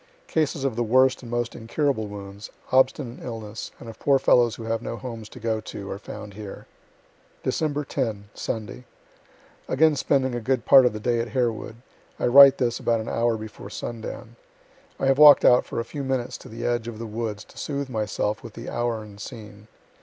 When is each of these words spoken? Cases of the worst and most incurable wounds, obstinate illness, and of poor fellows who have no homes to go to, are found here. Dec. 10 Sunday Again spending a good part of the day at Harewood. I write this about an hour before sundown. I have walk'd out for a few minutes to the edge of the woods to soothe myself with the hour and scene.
Cases 0.25 0.63
of 0.63 0.75
the 0.75 0.81
worst 0.81 1.21
and 1.21 1.29
most 1.29 1.53
incurable 1.53 2.07
wounds, 2.07 2.49
obstinate 2.71 3.23
illness, 3.23 3.69
and 3.79 3.87
of 3.87 3.99
poor 3.99 4.17
fellows 4.17 4.55
who 4.55 4.63
have 4.63 4.81
no 4.81 4.97
homes 4.97 5.29
to 5.29 5.39
go 5.39 5.61
to, 5.61 5.91
are 5.91 5.99
found 5.99 6.33
here. 6.33 6.65
Dec. 7.43 7.87
10 7.87 8.29
Sunday 8.33 8.85
Again 9.67 9.95
spending 9.95 10.33
a 10.33 10.41
good 10.41 10.65
part 10.65 10.87
of 10.87 10.93
the 10.93 10.99
day 10.99 11.19
at 11.19 11.27
Harewood. 11.33 11.75
I 12.19 12.25
write 12.25 12.57
this 12.57 12.79
about 12.79 12.99
an 12.99 13.09
hour 13.09 13.37
before 13.37 13.69
sundown. 13.69 14.37
I 14.99 15.05
have 15.05 15.19
walk'd 15.19 15.45
out 15.45 15.65
for 15.67 15.79
a 15.79 15.85
few 15.85 16.03
minutes 16.03 16.35
to 16.39 16.49
the 16.49 16.65
edge 16.65 16.87
of 16.87 16.97
the 16.97 17.05
woods 17.05 17.43
to 17.43 17.59
soothe 17.59 17.87
myself 17.87 18.41
with 18.41 18.53
the 18.53 18.71
hour 18.71 19.03
and 19.03 19.21
scene. 19.21 19.67